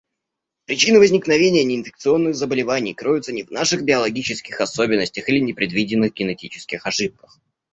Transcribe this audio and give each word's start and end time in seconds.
Причины 0.65 0.97
возникновения 0.97 1.63
неинфекционных 1.63 2.33
заболеваний 2.33 2.95
кроются 2.95 3.31
не 3.31 3.43
в 3.43 3.51
наших 3.51 3.83
биологических 3.85 4.59
особенностях 4.59 5.29
или 5.29 5.37
непредвиденных 5.37 6.15
генетических 6.15 6.87
ошибках. 6.87 7.39